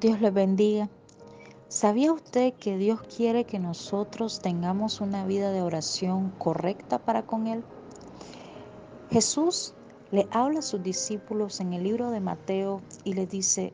[0.00, 0.88] Dios le bendiga.
[1.68, 7.46] ¿Sabía usted que Dios quiere que nosotros tengamos una vida de oración correcta para con
[7.46, 7.62] Él?
[9.10, 9.72] Jesús
[10.10, 13.72] le habla a sus discípulos en el libro de Mateo y les dice,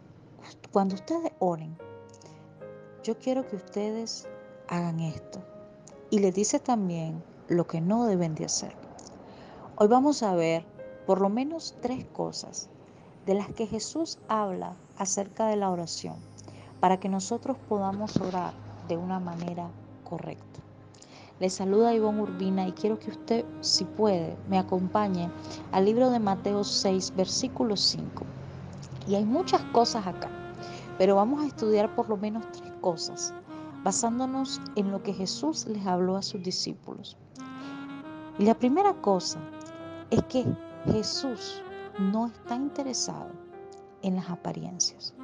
[0.73, 1.75] cuando ustedes oren,
[3.03, 4.29] yo quiero que ustedes
[4.69, 5.43] hagan esto.
[6.11, 8.77] Y les dice también lo que no deben de hacer.
[9.77, 10.67] Hoy vamos a ver
[11.07, 12.69] por lo menos tres cosas
[13.31, 16.17] de las que Jesús habla acerca de la oración,
[16.81, 18.53] para que nosotros podamos orar
[18.89, 19.71] de una manera
[20.03, 20.59] correcta.
[21.39, 25.31] Le saluda Ivonne Urbina y quiero que usted, si puede, me acompañe
[25.71, 28.25] al libro de Mateo 6, versículo 5.
[29.07, 30.29] Y hay muchas cosas acá,
[30.99, 33.33] pero vamos a estudiar por lo menos tres cosas,
[33.85, 37.17] basándonos en lo que Jesús les habló a sus discípulos.
[38.41, 39.39] Y la primera cosa
[40.11, 40.45] es que
[40.87, 41.63] Jesús
[42.01, 43.29] no está interesado
[44.03, 45.15] en las apariencias.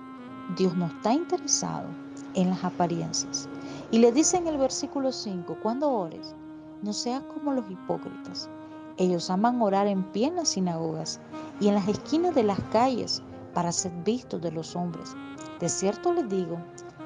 [0.57, 1.89] Dios no está interesado
[2.35, 3.49] en las apariencias.
[3.91, 6.35] Y le dice en el versículo 5, cuando ores,
[6.83, 8.51] no seas como los hipócritas.
[8.99, 11.19] Ellos aman orar en pie en las sinagogas
[11.61, 13.23] y en las esquinas de las calles
[13.55, 15.17] para ser vistos de los hombres.
[15.61, 16.59] De cierto les digo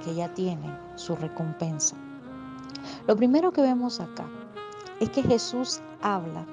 [0.04, 1.94] que ya tienen su recompensa.
[3.06, 4.26] Lo primero que vemos acá
[4.98, 6.44] es que Jesús habla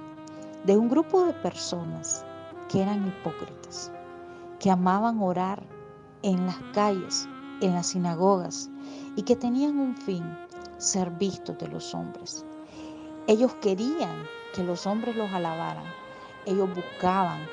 [0.66, 2.24] de un grupo de personas
[2.70, 3.92] que eran hipócritas,
[4.60, 5.64] que amaban orar
[6.24, 7.28] en las calles,
[7.62, 8.70] en las sinagogas
[9.16, 10.24] y que tenían un fin,
[10.78, 12.46] ser vistos de los hombres.
[13.28, 15.86] Ellos querían que los hombres los alabaran,
[16.46, 17.48] ellos buscaban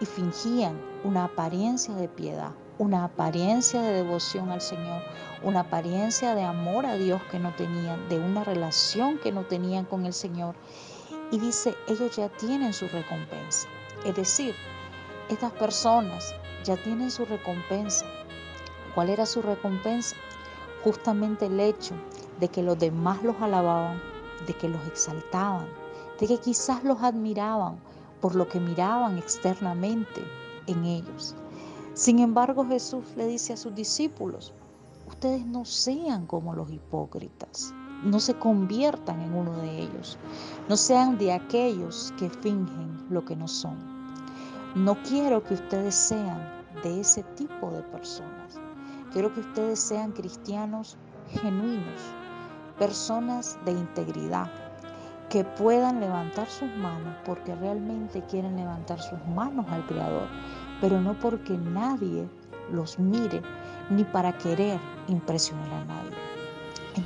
[0.00, 5.02] y fingían una apariencia de piedad, una apariencia de devoción al Señor,
[5.42, 9.84] una apariencia de amor a Dios que no tenían, de una relación que no tenían
[9.84, 10.54] con el Señor.
[11.30, 13.68] Y dice, ellos ya tienen su recompensa.
[14.04, 14.54] Es decir,
[15.28, 18.06] estas personas ya tienen su recompensa.
[18.94, 20.16] ¿Cuál era su recompensa?
[20.84, 21.94] Justamente el hecho
[22.40, 24.00] de que los demás los alababan,
[24.46, 25.68] de que los exaltaban,
[26.18, 27.78] de que quizás los admiraban
[28.20, 30.22] por lo que miraban externamente
[30.66, 31.34] en ellos.
[31.94, 34.52] Sin embargo, Jesús le dice a sus discípulos,
[35.08, 40.18] ustedes no sean como los hipócritas, no se conviertan en uno de ellos,
[40.68, 43.76] no sean de aquellos que fingen lo que no son.
[44.74, 46.40] No quiero que ustedes sean
[46.82, 48.60] de ese tipo de personas.
[49.12, 50.96] Quiero que ustedes sean cristianos
[51.30, 52.00] genuinos,
[52.78, 54.50] personas de integridad,
[55.28, 60.28] que puedan levantar sus manos porque realmente quieren levantar sus manos al Creador,
[60.80, 62.28] pero no porque nadie
[62.70, 63.42] los mire
[63.90, 64.78] ni para querer
[65.08, 66.27] impresionar a nadie.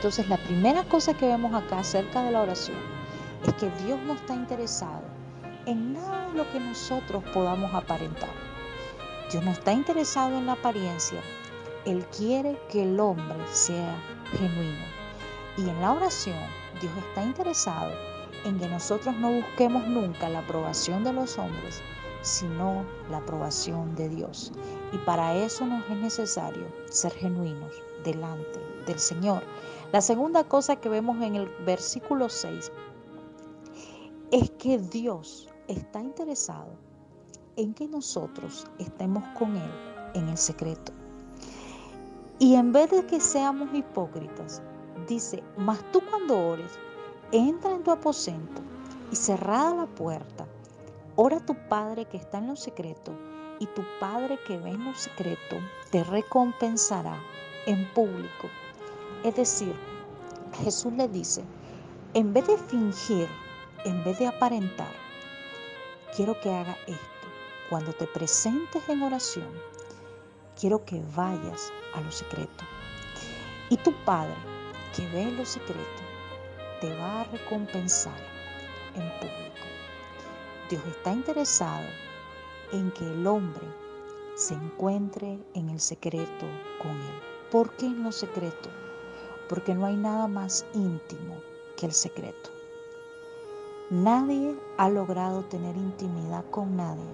[0.03, 2.77] Entonces la primera cosa que vemos acá acerca de la oración
[3.47, 5.05] es que Dios no está interesado
[5.65, 8.35] en nada de lo que nosotros podamos aparentar.
[9.31, 11.21] Dios no está interesado en la apariencia.
[11.85, 13.95] Él quiere que el hombre sea
[14.33, 14.85] genuino.
[15.57, 16.35] Y en la oración,
[16.81, 17.93] Dios está interesado
[18.45, 21.81] en que nosotros no busquemos nunca la aprobación de los hombres,
[22.23, 24.51] sino la aprobación de Dios.
[24.91, 27.71] Y para eso nos es necesario ser genuinos
[28.03, 29.43] delante del Señor.
[29.93, 32.73] La segunda cosa que vemos en el versículo 6
[34.31, 36.71] es que Dios está interesado
[37.57, 39.71] en que nosotros estemos con Él
[40.15, 40.93] en el secreto.
[42.39, 44.63] Y en vez de que seamos hipócritas,
[45.07, 46.73] dice, mas tú cuando ores,
[47.31, 48.63] entra en tu aposento
[49.11, 50.47] y cerrada la puerta,
[51.17, 53.13] ora a tu Padre que está en lo secreto,
[53.59, 55.57] y tu Padre que ve en lo secreto
[55.91, 57.17] te recompensará
[57.67, 58.49] en público.
[59.25, 59.75] Es decir,
[60.65, 61.45] Jesús le dice,
[62.15, 63.29] en vez de fingir,
[63.85, 64.93] en vez de aparentar,
[66.17, 67.03] quiero que haga esto.
[67.71, 69.49] Cuando te presentes en oración,
[70.61, 72.65] quiero que vayas a lo secreto.
[73.71, 74.35] Y tu Padre,
[74.95, 76.03] que ve lo secreto,
[76.81, 78.19] te va a recompensar
[78.95, 79.67] en público.
[80.69, 81.87] Dios está interesado
[82.73, 83.67] en que el hombre
[84.35, 86.47] se encuentre en el secreto
[86.83, 87.21] con Él.
[87.51, 88.69] ¿Por qué en lo secreto?
[89.53, 91.43] Porque no hay nada más íntimo
[91.77, 92.49] que el secreto.
[93.91, 97.11] Nadie ha logrado tener intimidad con nadie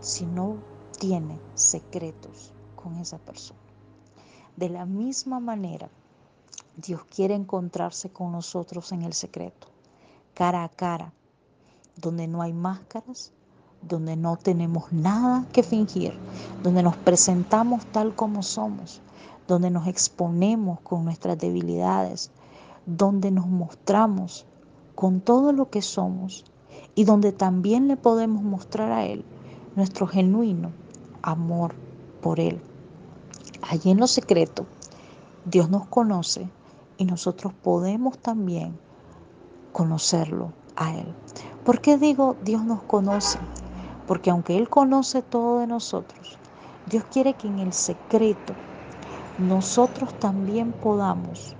[0.00, 0.56] si no
[0.98, 3.60] tiene secretos con esa persona.
[4.56, 5.90] De la misma manera,
[6.78, 9.66] Dios quiere encontrarse con nosotros en el secreto,
[10.32, 11.12] cara a cara,
[11.94, 13.32] donde no hay máscaras,
[13.82, 16.18] donde no tenemos nada que fingir,
[16.62, 19.02] donde nos presentamos tal como somos,
[19.46, 22.30] donde nos exponemos con nuestras debilidades,
[22.86, 24.46] donde nos mostramos
[24.94, 26.44] con todo lo que somos
[26.94, 29.24] y donde también le podemos mostrar a Él
[29.76, 30.72] nuestro genuino
[31.22, 31.74] amor
[32.20, 32.60] por Él.
[33.62, 34.66] allí en lo secreto,
[35.44, 36.48] Dios nos conoce
[36.98, 38.78] y nosotros podemos también
[39.72, 41.14] conocerlo a Él.
[41.64, 43.38] ¿Por qué digo Dios nos conoce?
[44.06, 46.38] Porque aunque Él conoce todo de nosotros,
[46.86, 48.54] Dios quiere que en el secreto
[49.38, 51.54] nosotros también podamos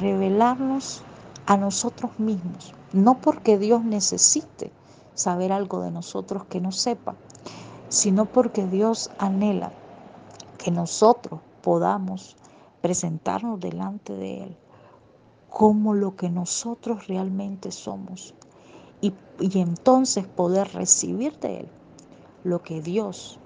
[0.00, 1.02] revelarnos
[1.46, 2.74] a nosotros mismos.
[2.92, 4.72] No porque Dios necesite
[5.14, 7.16] saber algo de nosotros que no sepa,
[7.88, 9.72] sino porque Dios anhela
[10.56, 12.36] que nosotros podamos
[12.80, 14.56] presentarnos delante de Él
[15.50, 18.34] como lo que nosotros realmente somos
[19.02, 21.68] y, y entonces poder recibir de Él
[22.44, 23.38] lo que Dios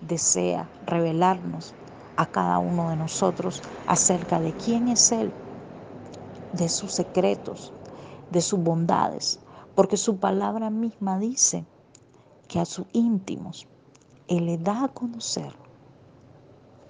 [0.00, 1.74] desea revelarnos
[2.18, 5.32] a cada uno de nosotros acerca de quién es Él,
[6.52, 7.72] de sus secretos,
[8.32, 9.38] de sus bondades,
[9.76, 11.64] porque su palabra misma dice
[12.48, 13.68] que a sus íntimos
[14.26, 15.54] Él le da a conocer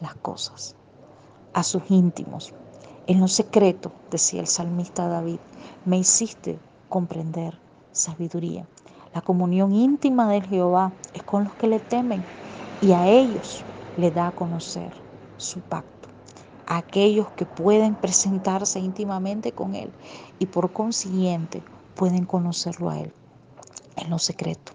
[0.00, 0.74] las cosas,
[1.52, 2.54] a sus íntimos.
[3.06, 5.40] En lo secreto, decía el salmista David,
[5.84, 6.58] me hiciste
[6.88, 7.60] comprender
[7.92, 8.66] sabiduría.
[9.12, 12.24] La comunión íntima de Jehová es con los que le temen
[12.80, 15.07] y a ellos le da a conocer
[15.38, 16.08] su pacto.
[16.66, 19.90] Aquellos que pueden presentarse íntimamente con Él
[20.38, 21.62] y por consiguiente
[21.94, 23.12] pueden conocerlo a Él
[23.96, 24.72] en lo secreto.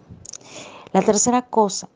[0.92, 1.88] La tercera cosa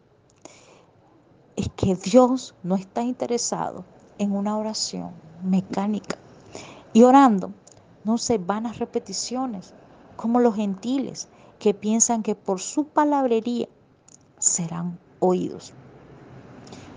[1.55, 3.83] es que Dios no está interesado
[4.19, 5.11] en una oración
[5.43, 6.17] mecánica
[6.93, 7.51] y orando
[8.03, 9.73] no se van a repeticiones
[10.15, 11.27] como los gentiles
[11.59, 13.67] que piensan que por su palabrería
[14.39, 15.73] serán oídos.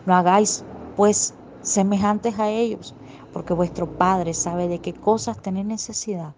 [0.06, 0.64] No hagáis,
[0.96, 2.94] pues, semejantes a ellos,
[3.32, 6.34] porque vuestro Padre sabe de qué cosas tenéis necesidad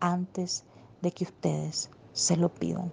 [0.00, 0.64] antes
[1.02, 2.92] de que ustedes se lo pidan.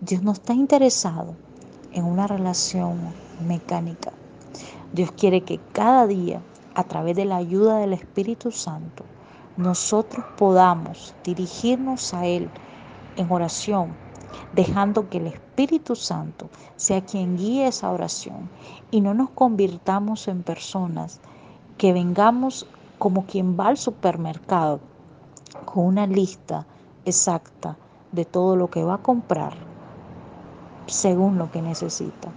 [0.00, 1.36] Dios no está interesado
[1.92, 2.98] en una relación
[3.46, 4.12] mecánica.
[4.92, 6.42] Dios quiere que cada día,
[6.74, 9.04] a través de la ayuda del Espíritu Santo,
[9.56, 12.50] nosotros podamos dirigirnos a Él
[13.16, 13.96] en oración,
[14.52, 18.48] dejando que el Espíritu Santo sea quien guíe esa oración
[18.90, 21.20] y no nos convirtamos en personas
[21.78, 22.66] que vengamos
[22.98, 24.80] como quien va al supermercado
[25.64, 26.66] con una lista
[27.04, 27.76] exacta
[28.12, 29.54] de todo lo que va a comprar
[30.86, 32.30] según lo que necesita.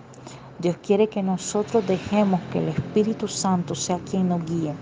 [0.60, 4.74] Dios quiere que nosotros dejemos que el Espíritu Santo sea quien nos guíe,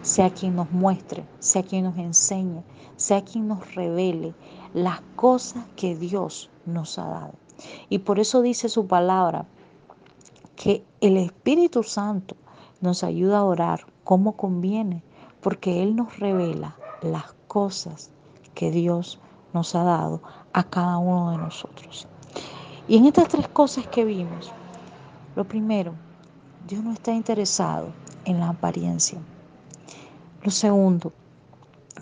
[0.00, 2.62] sea quien nos muestre, sea quien nos enseñe,
[2.96, 4.34] sea quien nos revele
[4.74, 7.32] las cosas que Dios nos ha dado.
[7.88, 9.46] Y por eso dice su palabra
[10.56, 12.36] que el Espíritu Santo
[12.80, 15.02] nos ayuda a orar como conviene,
[15.40, 18.10] porque Él nos revela las cosas
[18.54, 19.20] que Dios
[19.52, 20.20] nos ha dado
[20.52, 22.06] a cada uno de nosotros.
[22.88, 24.50] Y en estas tres cosas que vimos,
[25.36, 25.92] lo primero,
[26.66, 27.88] Dios no está interesado
[28.24, 29.18] en la apariencia.
[30.42, 31.12] Lo segundo,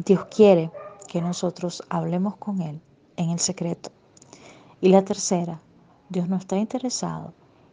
[0.05, 0.71] Dios quiere
[1.07, 2.81] que nosotros hablemos con Él
[3.17, 3.91] en el secreto.
[4.81, 5.61] Y la tercera,
[6.09, 7.33] Dios no está interesado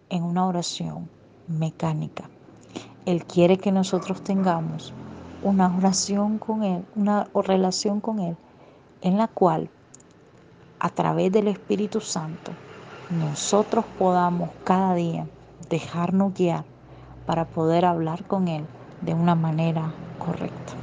[0.10, 1.10] en una oración
[1.48, 2.30] mecánica.
[3.06, 4.94] Él quiere que nosotros tengamos
[5.42, 8.38] una oración con Él, una relación con Él,
[9.02, 9.70] en la cual,
[10.80, 12.54] a través del Espíritu Santo,
[13.10, 15.28] nosotros podamos cada día
[15.70, 16.64] dejarnos guiar
[17.26, 18.66] para poder hablar con Él
[19.02, 20.83] de una manera correcta.